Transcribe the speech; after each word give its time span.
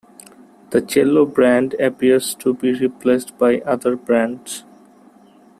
The 0.71 0.81
chello 0.81 1.31
brand 1.31 1.75
appears 1.79 2.33
to 2.39 2.55
be 2.55 2.73
replaced 2.73 3.37
by 3.37 3.59
other 3.59 3.95
brands. 3.95 4.63